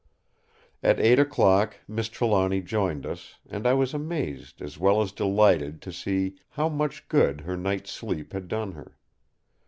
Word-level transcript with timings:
At 0.81 0.99
eight 0.99 1.19
o'clock 1.19 1.77
Miss 1.87 2.09
Trelawny 2.09 2.61
joined 2.63 3.05
us, 3.05 3.35
and 3.47 3.67
I 3.67 3.75
was 3.75 3.93
amazed 3.93 4.59
as 4.59 4.79
well 4.79 4.99
as 4.99 5.11
delighted 5.11 5.79
to 5.83 5.93
see 5.93 6.37
how 6.49 6.69
much 6.69 7.07
good 7.07 7.41
her 7.41 7.55
night's 7.55 7.91
sleep 7.91 8.33
had 8.33 8.47
done 8.47 8.71
her. 8.71 8.97